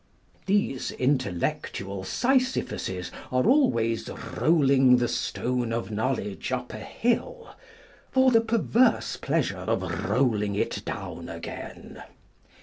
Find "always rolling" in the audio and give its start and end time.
3.47-4.97